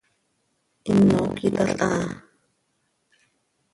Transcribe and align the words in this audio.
Hino 0.85 1.21
cöyitalhaa. 1.35 2.09